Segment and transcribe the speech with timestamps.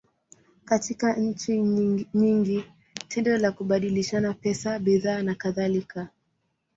[0.65, 1.61] Katika nchi
[2.13, 2.65] nyingi,
[3.07, 6.09] tendo la kubadilishana pesa, bidhaa, nakadhalika.